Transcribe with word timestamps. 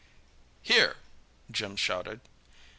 "Here!" 0.63 0.95
Jim 1.51 1.75
shouted. 1.75 2.21